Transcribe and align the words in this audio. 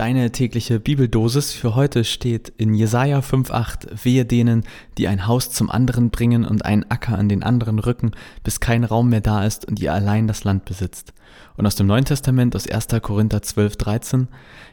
Deine 0.00 0.32
tägliche 0.32 0.80
Bibeldosis 0.80 1.52
für 1.52 1.74
heute 1.74 2.04
steht 2.04 2.54
in 2.56 2.72
Jesaja 2.72 3.18
5,8. 3.18 4.02
Wehe 4.02 4.24
denen, 4.24 4.64
die 4.96 5.08
ein 5.08 5.26
Haus 5.26 5.50
zum 5.50 5.68
anderen 5.68 6.08
bringen 6.08 6.46
und 6.46 6.64
einen 6.64 6.90
Acker 6.90 7.18
an 7.18 7.28
den 7.28 7.42
anderen 7.42 7.78
rücken, 7.78 8.12
bis 8.42 8.60
kein 8.60 8.84
Raum 8.84 9.10
mehr 9.10 9.20
da 9.20 9.44
ist 9.44 9.66
und 9.66 9.78
ihr 9.78 9.92
allein 9.92 10.26
das 10.26 10.42
Land 10.42 10.64
besitzt. 10.64 11.12
Und 11.58 11.66
aus 11.66 11.76
dem 11.76 11.86
Neuen 11.86 12.06
Testament, 12.06 12.56
aus 12.56 12.66
1. 12.66 12.86
Korinther 13.02 13.40
12,13. 13.40 14.28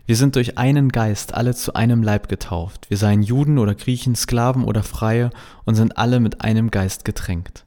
Wir 0.05 0.15
sind 0.15 0.37
durch 0.37 0.57
einen 0.57 0.93
Geist 0.93 1.33
alle 1.33 1.53
zu 1.53 1.73
einem 1.73 2.03
Leib 2.03 2.29
getauft. 2.29 2.89
Wir 2.89 2.95
seien 2.95 3.21
Juden 3.21 3.57
oder 3.57 3.75
Griechen, 3.75 4.15
Sklaven 4.15 4.63
oder 4.63 4.81
Freie 4.81 5.31
und 5.65 5.75
sind 5.75 5.97
alle 5.97 6.21
mit 6.21 6.39
einem 6.39 6.71
Geist 6.71 7.03
getränkt. 7.03 7.65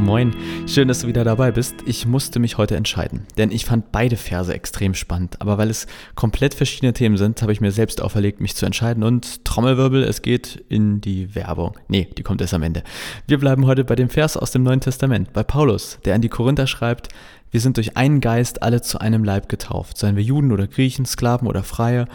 Moin, 0.00 0.34
schön, 0.66 0.88
dass 0.88 1.00
du 1.00 1.08
wieder 1.08 1.24
dabei 1.24 1.52
bist. 1.52 1.74
Ich 1.84 2.06
musste 2.06 2.40
mich 2.40 2.56
heute 2.56 2.74
entscheiden, 2.74 3.26
denn 3.36 3.52
ich 3.52 3.66
fand 3.66 3.92
beide 3.92 4.16
Verse 4.16 4.52
extrem 4.52 4.94
spannend. 4.94 5.38
Aber 5.42 5.58
weil 5.58 5.68
es 5.68 5.86
komplett 6.14 6.54
verschiedene 6.54 6.94
Themen 6.94 7.18
sind, 7.18 7.42
habe 7.42 7.52
ich 7.52 7.60
mir 7.60 7.70
selbst 7.70 8.00
auferlegt, 8.00 8.40
mich 8.40 8.56
zu 8.56 8.64
entscheiden. 8.64 9.02
Und 9.02 9.44
Trommelwirbel, 9.44 10.02
es 10.02 10.22
geht 10.22 10.64
in 10.70 11.02
die 11.02 11.34
Werbung. 11.34 11.74
Nee, 11.88 12.08
die 12.16 12.22
kommt 12.22 12.40
erst 12.40 12.54
am 12.54 12.62
Ende. 12.62 12.82
Wir 13.26 13.38
bleiben 13.38 13.66
heute 13.66 13.84
bei 13.84 13.94
dem 13.94 14.08
Vers 14.08 14.38
aus 14.38 14.52
dem 14.52 14.62
Neuen 14.62 14.80
Testament, 14.80 15.34
bei 15.34 15.42
Paulus, 15.42 15.98
der 16.06 16.14
an 16.14 16.22
die 16.22 16.30
Korinther 16.30 16.66
schreibt, 16.66 17.08
wir 17.50 17.60
sind 17.60 17.76
durch 17.76 17.98
einen 17.98 18.20
Geist 18.22 18.62
alle 18.62 18.80
zu 18.80 19.00
einem 19.00 19.22
Leib 19.22 19.50
getauft, 19.50 19.98
seien 19.98 20.16
wir 20.16 20.22
Juden 20.22 20.50
oder 20.50 20.66
Griechen, 20.66 21.04
Sklaven 21.04 21.46
oder 21.46 21.62
Freie, 21.62 22.06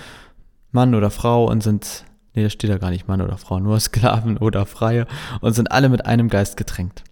Mann 0.72 0.96
oder 0.96 1.12
Frau 1.12 1.48
und 1.52 1.62
sind, 1.62 2.04
nee, 2.34 2.42
da 2.42 2.50
steht 2.50 2.72
da 2.72 2.80
gar 2.80 2.90
nicht 2.90 3.08
Mann 3.08 3.22
oder 3.22 3.38
Frau, 3.38 3.60
nur 3.60 3.80
Sklaven 3.80 4.38
oder 4.38 4.66
Freie 4.66 5.06
und 5.42 5.54
sind 5.54 5.72
alle 5.72 5.90
mit 5.90 6.08
einem 6.08 6.30
Geist 6.30 6.58
getränkt. 6.58 7.04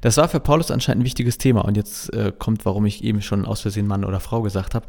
Das 0.00 0.16
war 0.16 0.28
für 0.28 0.40
Paulus 0.40 0.70
anscheinend 0.70 1.02
ein 1.02 1.06
wichtiges 1.06 1.38
Thema 1.38 1.64
und 1.64 1.76
jetzt 1.76 2.12
äh, 2.12 2.32
kommt, 2.36 2.64
warum 2.64 2.86
ich 2.86 3.04
eben 3.04 3.22
schon 3.22 3.44
aus 3.44 3.60
Versehen 3.60 3.86
Mann 3.86 4.04
oder 4.04 4.20
Frau 4.20 4.42
gesagt 4.42 4.74
habe. 4.74 4.86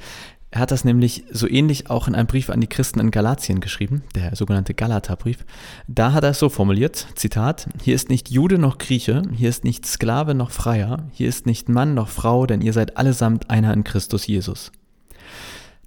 Er 0.52 0.62
hat 0.62 0.72
das 0.72 0.84
nämlich 0.84 1.26
so 1.32 1.48
ähnlich 1.48 1.92
auch 1.92 2.08
in 2.08 2.16
einem 2.16 2.26
Brief 2.26 2.50
an 2.50 2.60
die 2.60 2.68
Christen 2.68 3.00
in 3.00 3.12
Galatien 3.12 3.60
geschrieben, 3.60 4.04
der 4.16 4.36
sogenannte 4.36 4.74
Galaterbrief. 4.74 5.46
Da 5.88 6.12
hat 6.12 6.24
er 6.24 6.32
es 6.32 6.40
so 6.40 6.50
formuliert, 6.50 7.08
Zitat, 7.14 7.68
hier 7.84 7.94
ist 7.94 8.10
nicht 8.10 8.32
Jude 8.32 8.58
noch 8.58 8.80
Grieche, 8.80 9.22
hier 9.36 9.50
ist 9.50 9.64
nicht 9.64 9.86
Sklave 9.86 10.34
noch 10.34 10.50
Freier, 10.50 11.08
hier 11.12 11.30
ist 11.30 11.46
nicht 11.46 11.70
Mann 11.70 11.94
noch 11.94 12.08
Frau, 12.10 12.48
denn 12.48 12.62
ihr 12.62 12.74
seid 12.74 12.98
allesamt 12.98 13.52
einer 13.52 13.72
in 13.74 13.84
Christus 13.84 14.26
Jesus. 14.26 14.72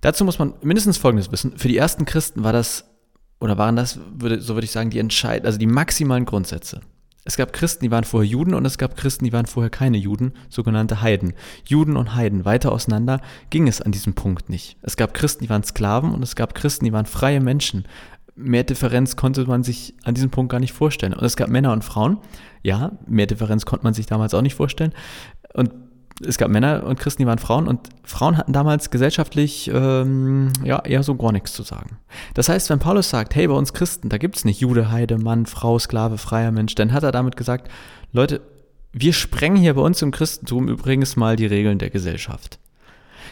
Dazu 0.01 0.25
muss 0.25 0.39
man 0.39 0.55
mindestens 0.63 0.97
Folgendes 0.97 1.33
wissen. 1.33 1.59
Für 1.59 1.69
die 1.69 1.77
ersten 1.77 2.05
Christen 2.05 2.45
war 2.45 2.53
das, 2.53 2.85
oder 3.41 3.59
waren 3.59 3.75
das, 3.75 3.99
würde, 4.15 4.41
so 4.41 4.55
würde 4.55 4.65
ich 4.65 4.73
sagen, 4.73 4.91
die 4.91 5.01
entscheid 5.01 5.45
also 5.45 5.59
die 5.59 5.67
maximalen 5.67 6.25
Grundsätze. 6.25 6.83
Es 7.25 7.37
gab 7.37 7.53
Christen, 7.53 7.85
die 7.85 7.91
waren 7.91 8.05
vorher 8.05 8.29
Juden 8.29 8.55
und 8.55 8.65
es 8.65 8.79
gab 8.79 8.97
Christen, 8.97 9.25
die 9.25 9.33
waren 9.33 9.47
vorher 9.47 9.71
keine 9.71 9.97
Juden, 9.97 10.33
sogenannte 10.49 11.03
Heiden. 11.03 11.35
Juden 11.65 11.97
und 11.97 12.17
Heiden, 12.17 12.45
weiter 12.45 12.73
auseinander 12.73 13.21
ging 13.51 13.69
es 13.69 13.81
an 13.81 13.93
diesem 13.93 14.15
Punkt 14.15 14.51
nicht. 14.51 14.77
Es 14.83 14.97
gab 14.97 15.15
Christen, 15.15 15.45
die 15.45 15.51
waren 15.51 15.63
Sklaven 15.63 16.13
und 16.13 16.23
es 16.23 16.35
gab 16.35 16.55
Christen, 16.55 16.85
die 16.85 16.93
waren 16.93 17.07
freie 17.07 17.41
Menschen. 17.41 17.85
Mehr 18.35 18.65
Differenz 18.65 19.15
konnte 19.15 19.45
man 19.45 19.63
sich 19.63 19.95
an 20.03 20.15
diesem 20.15 20.31
Punkt 20.31 20.51
gar 20.51 20.59
nicht 20.59 20.73
vorstellen. 20.73 21.13
Und 21.13 21.25
es 21.25 21.37
gab 21.37 21.49
Männer 21.49 21.73
und 21.73 21.85
Frauen. 21.85 22.19
Ja, 22.63 22.93
mehr 23.07 23.27
Differenz 23.27 23.67
konnte 23.67 23.85
man 23.85 23.95
sich 23.95 24.07
damals 24.07 24.35
auch 24.35 24.43
nicht 24.43 24.55
vorstellen. 24.55 24.93
Und 25.55 25.71
es 26.27 26.39
gab 26.39 26.51
Männer 26.51 26.85
und 26.85 26.99
Christen, 26.99 27.23
die 27.23 27.27
waren 27.27 27.39
Frauen 27.39 27.67
und 27.67 27.89
Frauen 28.05 28.37
hatten 28.37 28.53
damals 28.53 28.91
gesellschaftlich 28.91 29.71
ähm, 29.73 30.53
ja 30.65 30.81
eher 30.85 31.03
so 31.03 31.15
gar 31.15 31.33
nichts 31.33 31.53
zu 31.53 31.63
sagen. 31.63 31.99
Das 32.35 32.49
heißt, 32.49 32.71
wenn 32.71 32.79
Paulus 32.79 33.11
sagt, 33.11 33.35
hey, 33.35 33.49
bei 33.49 33.55
uns 33.55 33.73
Christen, 33.73 34.09
da 34.09 34.19
gibt 34.19 34.37
es 34.37 34.45
nicht 34.45 34.61
Jude, 34.61 34.91
Heide, 34.91 35.19
Mann, 35.19 35.47
Frau, 35.47 35.79
Sklave, 35.79 36.19
freier 36.19 36.51
Mensch, 36.51 36.75
dann 36.75 36.93
hat 36.93 37.03
er 37.03 37.13
damit 37.13 37.37
gesagt, 37.37 37.71
Leute, 38.13 38.41
wir 38.93 39.13
sprengen 39.13 39.57
hier 39.57 39.75
bei 39.75 39.83
uns 39.83 40.03
im 40.03 40.11
Christentum 40.11 40.69
übrigens 40.69 41.17
mal 41.17 41.37
die 41.37 41.47
Regeln 41.47 41.79
der 41.79 41.91
Gesellschaft. 41.91 42.59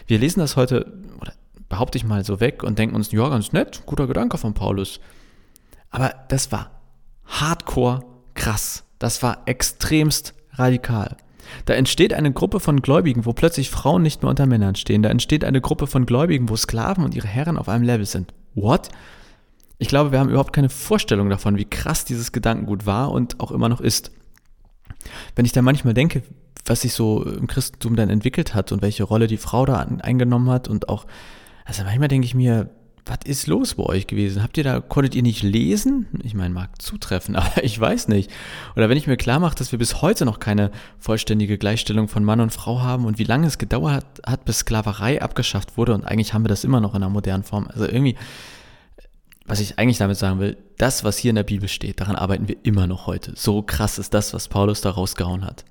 Wir 0.06 0.18
lesen 0.18 0.40
das 0.40 0.56
heute, 0.56 0.92
oder 1.20 1.32
behaupte 1.68 1.98
ich 1.98 2.04
mal 2.04 2.24
so 2.24 2.40
weg 2.40 2.62
und 2.62 2.78
denken 2.78 2.96
uns, 2.96 3.12
ja, 3.12 3.28
ganz 3.28 3.52
nett, 3.52 3.82
guter 3.86 4.06
Gedanke 4.06 4.38
von 4.38 4.54
Paulus. 4.54 5.00
Aber 5.90 6.14
das 6.28 6.50
war 6.50 6.70
hardcore 7.26 8.04
krass. 8.34 8.84
Das 8.98 9.22
war 9.22 9.42
extremst 9.46 10.34
radikal. 10.54 11.16
Da 11.64 11.74
entsteht 11.74 12.12
eine 12.14 12.32
Gruppe 12.32 12.60
von 12.60 12.82
Gläubigen, 12.82 13.24
wo 13.26 13.32
plötzlich 13.32 13.70
Frauen 13.70 14.02
nicht 14.02 14.22
mehr 14.22 14.30
unter 14.30 14.46
Männern 14.46 14.74
stehen. 14.74 15.02
Da 15.02 15.08
entsteht 15.08 15.44
eine 15.44 15.60
Gruppe 15.60 15.86
von 15.86 16.06
Gläubigen, 16.06 16.48
wo 16.48 16.56
Sklaven 16.56 17.04
und 17.04 17.14
ihre 17.14 17.28
Herren 17.28 17.58
auf 17.58 17.68
einem 17.68 17.84
Level 17.84 18.06
sind. 18.06 18.32
What? 18.54 18.88
Ich 19.78 19.88
glaube, 19.88 20.12
wir 20.12 20.18
haben 20.18 20.28
überhaupt 20.28 20.52
keine 20.52 20.68
Vorstellung 20.68 21.30
davon, 21.30 21.56
wie 21.56 21.64
krass 21.64 22.04
dieses 22.04 22.32
Gedankengut 22.32 22.86
war 22.86 23.10
und 23.10 23.40
auch 23.40 23.50
immer 23.50 23.68
noch 23.68 23.80
ist. 23.80 24.12
Wenn 25.34 25.46
ich 25.46 25.52
da 25.52 25.62
manchmal 25.62 25.94
denke, 25.94 26.22
was 26.66 26.82
sich 26.82 26.92
so 26.92 27.24
im 27.24 27.46
Christentum 27.46 27.96
dann 27.96 28.10
entwickelt 28.10 28.54
hat 28.54 28.72
und 28.72 28.82
welche 28.82 29.04
Rolle 29.04 29.26
die 29.26 29.38
Frau 29.38 29.64
da 29.64 29.78
eingenommen 29.78 30.50
hat 30.50 30.68
und 30.68 30.88
auch, 30.88 31.06
also 31.64 31.84
manchmal 31.84 32.08
denke 32.08 32.26
ich 32.26 32.34
mir, 32.34 32.70
was 33.10 33.18
ist 33.24 33.48
los 33.48 33.74
bei 33.74 33.82
euch 33.82 34.06
gewesen? 34.06 34.40
Habt 34.40 34.56
ihr 34.56 34.62
da, 34.62 34.78
konntet 34.80 35.16
ihr 35.16 35.22
nicht 35.22 35.42
lesen? 35.42 36.06
Ich 36.22 36.34
meine, 36.34 36.54
mag 36.54 36.80
zutreffen, 36.80 37.34
aber 37.36 37.64
ich 37.64 37.78
weiß 37.78 38.06
nicht. 38.06 38.30
Oder 38.76 38.88
wenn 38.88 38.96
ich 38.96 39.08
mir 39.08 39.16
klar 39.16 39.40
mache, 39.40 39.56
dass 39.56 39.72
wir 39.72 39.80
bis 39.80 40.00
heute 40.00 40.24
noch 40.24 40.38
keine 40.38 40.70
vollständige 41.00 41.58
Gleichstellung 41.58 42.06
von 42.06 42.24
Mann 42.24 42.40
und 42.40 42.52
Frau 42.52 42.80
haben 42.82 43.06
und 43.06 43.18
wie 43.18 43.24
lange 43.24 43.48
es 43.48 43.58
gedauert 43.58 44.06
hat, 44.24 44.44
bis 44.44 44.60
Sklaverei 44.60 45.20
abgeschafft 45.20 45.76
wurde 45.76 45.92
und 45.94 46.04
eigentlich 46.04 46.32
haben 46.32 46.44
wir 46.44 46.48
das 46.48 46.62
immer 46.62 46.80
noch 46.80 46.94
in 46.94 47.02
einer 47.02 47.10
modernen 47.10 47.42
Form. 47.42 47.66
Also 47.66 47.84
irgendwie, 47.84 48.16
was 49.44 49.58
ich 49.58 49.78
eigentlich 49.78 49.98
damit 49.98 50.16
sagen 50.16 50.38
will, 50.38 50.56
das, 50.78 51.02
was 51.02 51.18
hier 51.18 51.30
in 51.30 51.36
der 51.36 51.42
Bibel 51.42 51.68
steht, 51.68 52.00
daran 52.00 52.14
arbeiten 52.14 52.46
wir 52.46 52.56
immer 52.62 52.86
noch 52.86 53.08
heute. 53.08 53.32
So 53.34 53.62
krass 53.62 53.98
ist 53.98 54.14
das, 54.14 54.32
was 54.34 54.46
Paulus 54.46 54.82
da 54.82 54.90
rausgehauen 54.90 55.44
hat. 55.44 55.64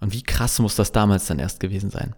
Und 0.00 0.12
wie 0.12 0.22
krass 0.22 0.58
muss 0.58 0.74
das 0.74 0.92
damals 0.92 1.26
dann 1.26 1.38
erst 1.38 1.58
gewesen 1.58 1.88
sein? 1.88 2.14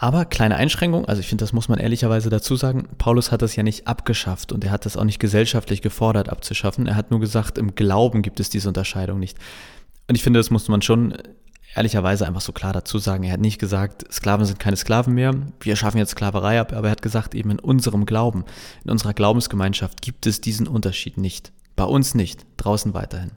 Aber 0.00 0.26
kleine 0.26 0.54
Einschränkung, 0.54 1.06
also 1.06 1.18
ich 1.18 1.26
finde, 1.26 1.42
das 1.42 1.52
muss 1.52 1.68
man 1.68 1.80
ehrlicherweise 1.80 2.30
dazu 2.30 2.54
sagen, 2.54 2.86
Paulus 2.98 3.32
hat 3.32 3.42
das 3.42 3.56
ja 3.56 3.64
nicht 3.64 3.88
abgeschafft 3.88 4.52
und 4.52 4.62
er 4.62 4.70
hat 4.70 4.86
das 4.86 4.96
auch 4.96 5.02
nicht 5.02 5.18
gesellschaftlich 5.18 5.82
gefordert 5.82 6.28
abzuschaffen. 6.28 6.86
Er 6.86 6.94
hat 6.94 7.10
nur 7.10 7.18
gesagt, 7.18 7.58
im 7.58 7.74
Glauben 7.74 8.22
gibt 8.22 8.38
es 8.38 8.48
diese 8.48 8.68
Unterscheidung 8.68 9.18
nicht. 9.18 9.36
Und 10.06 10.14
ich 10.14 10.22
finde, 10.22 10.38
das 10.38 10.50
muss 10.50 10.68
man 10.68 10.82
schon 10.82 11.14
ehrlicherweise 11.74 12.28
einfach 12.28 12.42
so 12.42 12.52
klar 12.52 12.72
dazu 12.72 12.98
sagen. 12.98 13.24
Er 13.24 13.32
hat 13.32 13.40
nicht 13.40 13.58
gesagt, 13.58 14.04
Sklaven 14.12 14.46
sind 14.46 14.60
keine 14.60 14.76
Sklaven 14.76 15.14
mehr, 15.14 15.34
wir 15.58 15.74
schaffen 15.74 15.98
jetzt 15.98 16.12
Sklaverei 16.12 16.60
ab, 16.60 16.72
aber 16.72 16.86
er 16.86 16.92
hat 16.92 17.02
gesagt, 17.02 17.34
eben 17.34 17.50
in 17.50 17.58
unserem 17.58 18.06
Glauben, 18.06 18.44
in 18.84 18.92
unserer 18.92 19.14
Glaubensgemeinschaft 19.14 20.00
gibt 20.00 20.28
es 20.28 20.40
diesen 20.40 20.68
Unterschied 20.68 21.18
nicht. 21.18 21.50
Bei 21.74 21.82
uns 21.82 22.14
nicht, 22.14 22.46
draußen 22.56 22.94
weiterhin. 22.94 23.32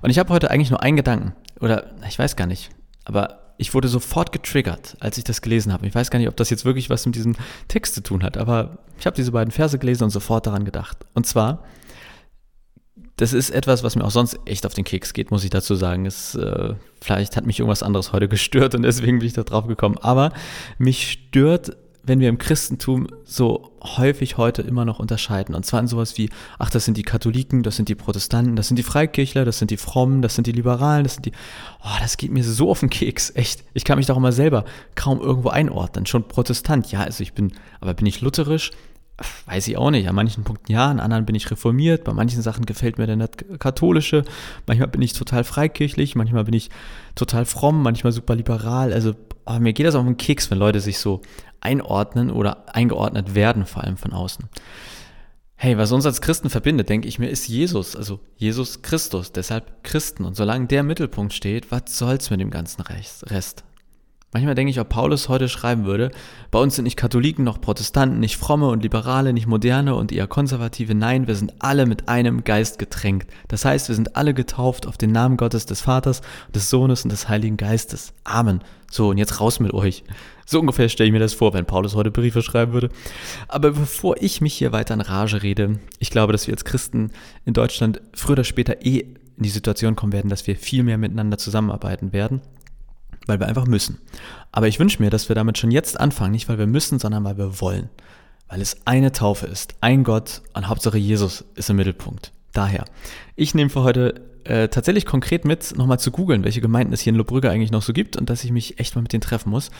Und 0.00 0.08
ich 0.08 0.18
habe 0.18 0.32
heute 0.32 0.50
eigentlich 0.50 0.70
nur 0.70 0.82
einen 0.82 0.96
Gedanken, 0.96 1.34
oder 1.60 1.90
ich 2.08 2.18
weiß 2.18 2.36
gar 2.36 2.46
nicht, 2.46 2.70
aber 3.10 3.54
ich 3.58 3.74
wurde 3.74 3.88
sofort 3.88 4.32
getriggert, 4.32 4.96
als 5.00 5.18
ich 5.18 5.24
das 5.24 5.42
gelesen 5.42 5.72
habe. 5.72 5.86
Ich 5.86 5.94
weiß 5.94 6.10
gar 6.10 6.18
nicht, 6.18 6.28
ob 6.28 6.36
das 6.36 6.48
jetzt 6.48 6.64
wirklich 6.64 6.88
was 6.88 7.04
mit 7.04 7.14
diesem 7.14 7.36
Text 7.68 7.94
zu 7.94 8.02
tun 8.02 8.22
hat, 8.22 8.38
aber 8.38 8.78
ich 8.98 9.04
habe 9.04 9.14
diese 9.14 9.32
beiden 9.32 9.50
Verse 9.50 9.78
gelesen 9.78 10.04
und 10.04 10.10
sofort 10.10 10.46
daran 10.46 10.64
gedacht. 10.64 10.96
Und 11.12 11.26
zwar, 11.26 11.62
das 13.16 13.34
ist 13.34 13.50
etwas, 13.50 13.82
was 13.82 13.96
mir 13.96 14.04
auch 14.04 14.10
sonst 14.10 14.38
echt 14.46 14.64
auf 14.64 14.72
den 14.72 14.84
Keks 14.84 15.12
geht, 15.12 15.30
muss 15.30 15.44
ich 15.44 15.50
dazu 15.50 15.74
sagen. 15.74 16.06
Es, 16.06 16.34
äh, 16.36 16.74
vielleicht 17.02 17.36
hat 17.36 17.44
mich 17.44 17.58
irgendwas 17.58 17.82
anderes 17.82 18.14
heute 18.14 18.28
gestört 18.28 18.74
und 18.74 18.82
deswegen 18.82 19.18
bin 19.18 19.26
ich 19.26 19.34
da 19.34 19.42
drauf 19.42 19.66
gekommen. 19.66 19.98
Aber 19.98 20.32
mich 20.78 21.10
stört 21.10 21.76
wenn 22.10 22.18
wir 22.18 22.28
im 22.28 22.38
Christentum 22.38 23.06
so 23.24 23.70
häufig 23.84 24.36
heute 24.36 24.62
immer 24.62 24.84
noch 24.84 24.98
unterscheiden. 24.98 25.54
Und 25.54 25.64
zwar 25.64 25.78
in 25.78 25.86
sowas 25.86 26.18
wie, 26.18 26.28
ach, 26.58 26.68
das 26.68 26.84
sind 26.84 26.96
die 26.96 27.04
Katholiken, 27.04 27.62
das 27.62 27.76
sind 27.76 27.88
die 27.88 27.94
Protestanten, 27.94 28.56
das 28.56 28.66
sind 28.66 28.78
die 28.78 28.82
Freikirchler, 28.82 29.44
das 29.44 29.60
sind 29.60 29.70
die 29.70 29.76
Frommen, 29.76 30.20
das 30.20 30.34
sind 30.34 30.48
die 30.48 30.52
Liberalen, 30.52 31.04
das 31.04 31.14
sind 31.14 31.26
die, 31.26 31.32
oh, 31.84 31.98
das 32.00 32.16
geht 32.16 32.32
mir 32.32 32.42
so 32.42 32.68
auf 32.68 32.80
den 32.80 32.90
Keks, 32.90 33.30
echt. 33.36 33.62
Ich 33.74 33.84
kann 33.84 33.96
mich 33.96 34.08
doch 34.08 34.16
immer 34.16 34.32
selber 34.32 34.64
kaum 34.96 35.20
irgendwo 35.20 35.50
einordnen. 35.50 36.04
Schon 36.04 36.26
Protestant, 36.26 36.90
ja, 36.90 36.98
also 36.98 37.22
ich 37.22 37.32
bin, 37.32 37.52
aber 37.80 37.94
bin 37.94 38.06
ich 38.06 38.20
lutherisch? 38.20 38.72
Weiß 39.46 39.68
ich 39.68 39.76
auch 39.76 39.92
nicht. 39.92 40.08
An 40.08 40.14
manchen 40.16 40.42
Punkten 40.42 40.72
ja, 40.72 40.90
an 40.90 40.98
anderen 40.98 41.26
bin 41.26 41.36
ich 41.36 41.48
reformiert, 41.48 42.02
bei 42.02 42.12
manchen 42.12 42.42
Sachen 42.42 42.66
gefällt 42.66 42.98
mir 42.98 43.06
der 43.06 43.28
katholische, 43.60 44.24
manchmal 44.66 44.88
bin 44.88 45.02
ich 45.02 45.12
total 45.12 45.44
freikirchlich, 45.44 46.16
manchmal 46.16 46.42
bin 46.42 46.54
ich 46.54 46.70
total 47.14 47.44
fromm, 47.44 47.84
manchmal 47.84 48.12
super 48.12 48.34
liberal. 48.34 48.92
Also 48.92 49.14
oh, 49.46 49.58
mir 49.60 49.72
geht 49.72 49.86
das 49.86 49.94
auf 49.94 50.04
den 50.04 50.16
Keks, 50.16 50.50
wenn 50.50 50.58
Leute 50.58 50.80
sich 50.80 50.98
so 50.98 51.20
einordnen 51.60 52.30
oder 52.30 52.74
eingeordnet 52.74 53.34
werden, 53.34 53.66
vor 53.66 53.84
allem 53.84 53.96
von 53.96 54.12
außen. 54.12 54.48
Hey, 55.56 55.76
was 55.76 55.92
uns 55.92 56.06
als 56.06 56.22
Christen 56.22 56.48
verbindet, 56.48 56.88
denke 56.88 57.06
ich 57.06 57.18
mir, 57.18 57.28
ist 57.28 57.46
Jesus, 57.46 57.94
also 57.94 58.20
Jesus 58.36 58.80
Christus, 58.80 59.32
deshalb 59.32 59.84
Christen. 59.84 60.24
Und 60.24 60.34
solange 60.34 60.66
der 60.68 60.82
Mittelpunkt 60.82 61.34
steht, 61.34 61.70
was 61.70 61.82
soll's 61.86 62.30
mit 62.30 62.40
dem 62.40 62.50
ganzen 62.50 62.80
Rest? 62.80 63.64
Manchmal 64.32 64.54
denke 64.54 64.70
ich, 64.70 64.78
ob 64.78 64.88
Paulus 64.88 65.28
heute 65.28 65.48
schreiben 65.48 65.84
würde, 65.84 66.12
bei 66.52 66.60
uns 66.60 66.76
sind 66.76 66.84
nicht 66.84 66.96
Katholiken 66.96 67.44
noch 67.44 67.60
Protestanten, 67.60 68.20
nicht 68.20 68.36
fromme 68.36 68.68
und 68.68 68.84
Liberale, 68.84 69.32
nicht 69.32 69.48
moderne 69.48 69.96
und 69.96 70.12
eher 70.12 70.28
konservative, 70.28 70.94
nein, 70.94 71.26
wir 71.26 71.34
sind 71.34 71.54
alle 71.58 71.84
mit 71.84 72.08
einem 72.08 72.44
Geist 72.44 72.78
getränkt. 72.78 73.28
Das 73.48 73.64
heißt, 73.64 73.88
wir 73.88 73.96
sind 73.96 74.14
alle 74.14 74.32
getauft 74.32 74.86
auf 74.86 74.96
den 74.96 75.10
Namen 75.10 75.36
Gottes, 75.36 75.66
des 75.66 75.80
Vaters, 75.80 76.22
des 76.54 76.70
Sohnes 76.70 77.02
und 77.02 77.10
des 77.10 77.28
Heiligen 77.28 77.56
Geistes. 77.56 78.12
Amen. 78.22 78.60
So, 78.88 79.08
und 79.08 79.18
jetzt 79.18 79.40
raus 79.40 79.58
mit 79.58 79.74
euch. 79.74 80.04
So 80.46 80.60
ungefähr 80.60 80.88
stelle 80.88 81.08
ich 81.08 81.12
mir 81.12 81.18
das 81.18 81.34
vor, 81.34 81.52
wenn 81.52 81.66
Paulus 81.66 81.96
heute 81.96 82.12
Briefe 82.12 82.42
schreiben 82.42 82.72
würde. 82.72 82.90
Aber 83.48 83.72
bevor 83.72 84.16
ich 84.22 84.40
mich 84.40 84.54
hier 84.54 84.70
weiter 84.70 84.94
in 84.94 85.00
Rage 85.00 85.42
rede, 85.42 85.80
ich 85.98 86.10
glaube, 86.10 86.32
dass 86.32 86.46
wir 86.46 86.54
als 86.54 86.64
Christen 86.64 87.10
in 87.46 87.54
Deutschland 87.54 88.00
früher 88.14 88.32
oder 88.32 88.44
später 88.44 88.86
eh 88.86 89.00
in 89.00 89.42
die 89.42 89.48
Situation 89.48 89.96
kommen 89.96 90.12
werden, 90.12 90.28
dass 90.28 90.46
wir 90.46 90.54
viel 90.54 90.84
mehr 90.84 90.98
miteinander 90.98 91.38
zusammenarbeiten 91.38 92.12
werden 92.12 92.42
weil 93.30 93.40
wir 93.40 93.48
einfach 93.48 93.66
müssen. 93.66 93.98
Aber 94.52 94.68
ich 94.68 94.78
wünsche 94.78 95.02
mir, 95.02 95.08
dass 95.08 95.28
wir 95.28 95.36
damit 95.36 95.56
schon 95.56 95.70
jetzt 95.70 95.98
anfangen, 95.98 96.32
nicht 96.32 96.48
weil 96.48 96.58
wir 96.58 96.66
müssen, 96.66 96.98
sondern 96.98 97.24
weil 97.24 97.38
wir 97.38 97.60
wollen. 97.60 97.88
Weil 98.48 98.60
es 98.60 98.78
eine 98.84 99.12
Taufe 99.12 99.46
ist, 99.46 99.76
ein 99.80 100.04
Gott 100.04 100.42
und 100.52 100.68
Hauptsache 100.68 100.98
Jesus 100.98 101.44
ist 101.54 101.70
im 101.70 101.76
Mittelpunkt. 101.76 102.32
Daher, 102.52 102.84
ich 103.36 103.54
nehme 103.54 103.70
für 103.70 103.84
heute 103.84 104.22
äh, 104.44 104.68
tatsächlich 104.68 105.06
konkret 105.06 105.44
mit, 105.44 105.76
nochmal 105.76 106.00
zu 106.00 106.10
googeln, 106.10 106.42
welche 106.42 106.60
Gemeinden 106.60 106.92
es 106.92 107.00
hier 107.00 107.12
in 107.12 107.16
Lobrügge 107.16 107.48
eigentlich 107.48 107.70
noch 107.70 107.82
so 107.82 107.92
gibt 107.92 108.16
und 108.16 108.28
dass 108.28 108.42
ich 108.42 108.50
mich 108.50 108.80
echt 108.80 108.96
mal 108.96 109.02
mit 109.02 109.12
denen 109.12 109.20
treffen 109.20 109.50
muss. 109.50 109.70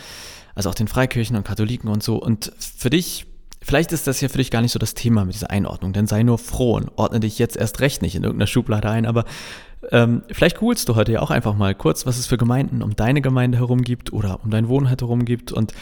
Also 0.54 0.70
auch 0.70 0.74
den 0.74 0.88
Freikirchen 0.88 1.36
und 1.36 1.44
Katholiken 1.44 1.90
und 1.90 2.02
so. 2.02 2.16
Und 2.16 2.52
für 2.58 2.90
dich 2.90 3.26
Vielleicht 3.70 3.92
ist 3.92 4.08
das 4.08 4.20
ja 4.20 4.28
für 4.28 4.38
dich 4.38 4.50
gar 4.50 4.62
nicht 4.62 4.72
so 4.72 4.80
das 4.80 4.94
Thema 4.94 5.24
mit 5.24 5.36
dieser 5.36 5.50
Einordnung, 5.50 5.92
denn 5.92 6.08
sei 6.08 6.24
nur 6.24 6.38
froh 6.38 6.74
und 6.74 6.90
ordne 6.96 7.20
dich 7.20 7.38
jetzt 7.38 7.56
erst 7.56 7.78
recht 7.78 8.02
nicht 8.02 8.16
in 8.16 8.24
irgendeiner 8.24 8.48
Schublade 8.48 8.90
ein, 8.90 9.06
aber 9.06 9.24
ähm, 9.92 10.22
vielleicht 10.32 10.58
googelst 10.58 10.88
du 10.88 10.96
heute 10.96 11.12
ja 11.12 11.22
auch 11.22 11.30
einfach 11.30 11.54
mal 11.54 11.72
kurz, 11.76 12.04
was 12.04 12.18
es 12.18 12.26
für 12.26 12.36
Gemeinden 12.36 12.82
um 12.82 12.96
deine 12.96 13.20
Gemeinde 13.20 13.58
herum 13.58 13.82
gibt 13.82 14.12
oder 14.12 14.40
um 14.42 14.50
dein 14.50 14.66
Wohnheit 14.66 15.02
herum 15.02 15.24
gibt 15.24 15.52
und 15.52 15.72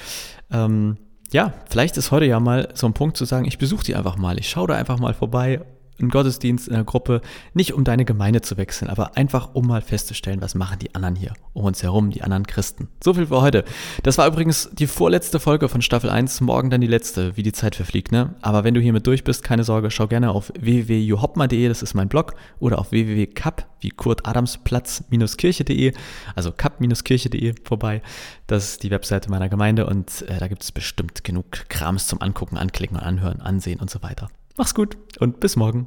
ähm, 0.52 0.99
ja, 1.32 1.55
vielleicht 1.70 1.96
ist 1.96 2.11
heute 2.11 2.26
ja 2.26 2.38
mal 2.40 2.69
so 2.75 2.87
ein 2.87 2.93
Punkt 2.93 3.17
zu 3.17 3.25
sagen, 3.25 3.46
ich 3.46 3.56
besuche 3.56 3.85
die 3.87 3.94
einfach 3.94 4.19
mal, 4.19 4.38
ich 4.38 4.50
schaue 4.50 4.69
da 4.69 4.75
einfach 4.75 4.99
mal 4.99 5.14
vorbei 5.14 5.62
einen 6.00 6.10
Gottesdienst 6.10 6.68
in 6.68 6.74
der 6.74 6.84
Gruppe, 6.84 7.20
nicht 7.54 7.74
um 7.74 7.84
deine 7.84 8.04
Gemeinde 8.04 8.40
zu 8.40 8.56
wechseln, 8.56 8.88
aber 8.88 9.16
einfach 9.16 9.50
um 9.54 9.66
mal 9.66 9.82
festzustellen, 9.82 10.40
was 10.40 10.54
machen 10.54 10.78
die 10.78 10.94
anderen 10.94 11.16
hier 11.16 11.32
um 11.52 11.64
uns 11.64 11.82
herum, 11.82 12.10
die 12.10 12.22
anderen 12.22 12.46
Christen. 12.46 12.88
So 13.02 13.14
viel 13.14 13.26
für 13.26 13.40
heute. 13.40 13.64
Das 14.02 14.18
war 14.18 14.26
übrigens 14.26 14.70
die 14.72 14.86
vorletzte 14.86 15.40
Folge 15.40 15.68
von 15.68 15.82
Staffel 15.82 16.10
1, 16.10 16.40
morgen 16.40 16.70
dann 16.70 16.80
die 16.80 16.86
letzte, 16.86 17.36
wie 17.36 17.42
die 17.42 17.52
Zeit 17.52 17.74
verfliegt, 17.74 18.12
ne? 18.12 18.34
Aber 18.42 18.64
wenn 18.64 18.74
du 18.74 18.80
hiermit 18.80 19.06
durch 19.06 19.24
bist, 19.24 19.42
keine 19.42 19.64
Sorge, 19.64 19.90
schau 19.90 20.06
gerne 20.06 20.30
auf 20.30 20.52
www.johopma.de, 20.58 21.68
das 21.68 21.82
ist 21.82 21.94
mein 21.94 22.08
Blog, 22.08 22.34
oder 22.60 22.78
auf 22.78 22.92
www.kap, 22.92 23.66
wie 23.80 23.90
Kurt 23.90 24.26
Adams 24.26 24.58
Platz-kirche.de, 24.58 25.92
also 26.34 26.52
kap-kirche.de 26.52 27.54
vorbei. 27.64 28.02
Das 28.46 28.70
ist 28.70 28.82
die 28.82 28.90
Webseite 28.90 29.30
meiner 29.30 29.48
Gemeinde 29.48 29.86
und 29.86 30.22
äh, 30.28 30.38
da 30.38 30.48
gibt 30.48 30.62
es 30.62 30.72
bestimmt 30.72 31.24
genug 31.24 31.68
Krams 31.68 32.06
zum 32.06 32.22
Angucken, 32.22 32.56
Anklicken, 32.56 32.96
Anhören, 32.96 33.40
Ansehen 33.40 33.80
und 33.80 33.90
so 33.90 34.02
weiter. 34.02 34.28
Mach's 34.58 34.75
gut 34.75 34.99
und 35.20 35.38
bis 35.38 35.55
morgen. 35.55 35.87